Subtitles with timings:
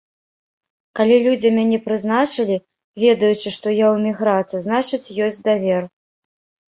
[0.99, 2.57] Калі людзі мяне прызначылі,
[3.03, 5.83] ведаючы, што я ў эміграцыі, значыць, ёсць давер.